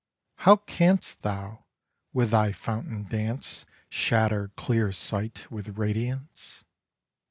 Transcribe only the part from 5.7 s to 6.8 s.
radiance?